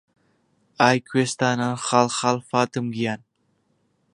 ئای 0.81 0.97
کوێستانان 1.07 1.75
خاڵ 1.85 2.07
خاڵ 2.17 2.37
فاتم 2.49 2.85
گیان 2.95 3.21